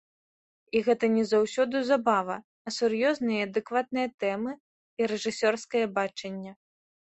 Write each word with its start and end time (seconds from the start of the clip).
І 0.77 0.79
гэта 0.87 1.09
не 1.17 1.25
заўсёды 1.31 1.81
забава, 1.91 2.37
а 2.65 2.73
сур'ёзныя 2.79 3.39
і 3.45 3.49
адэкватныя 3.49 4.07
тэмы 4.25 4.51
і 4.57 5.01
рэжысёрскае 5.15 5.85
бачанне. 6.03 6.51